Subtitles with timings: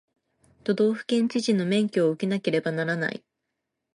[0.63, 3.23] 都道府県知事の免許を受けなければならない